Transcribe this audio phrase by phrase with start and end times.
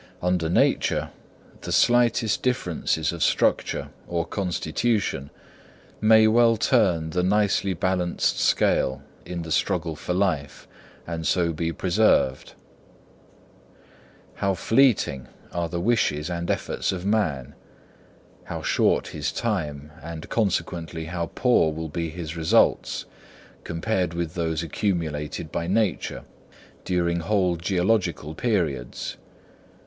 [0.23, 1.11] Under nature,
[1.61, 5.29] the slightest differences of structure or constitution
[6.01, 10.67] may well turn the nicely balanced scale in the struggle for life,
[11.05, 12.53] and so be preserved.
[14.33, 17.53] How fleeting are the wishes and efforts of man!
[18.45, 23.05] How short his time, and consequently how poor will be his results,
[23.63, 26.23] compared with those accumulated by Nature
[26.85, 29.17] during whole geological periods!